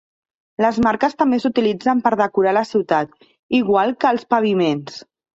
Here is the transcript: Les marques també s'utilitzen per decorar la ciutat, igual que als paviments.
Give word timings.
Les 0.63 0.77
marques 0.85 1.11
també 1.17 1.37
s'utilitzen 1.43 1.99
per 2.07 2.11
decorar 2.21 2.53
la 2.57 2.63
ciutat, 2.69 3.11
igual 3.59 3.93
que 4.05 4.09
als 4.13 4.25
paviments. 4.35 4.97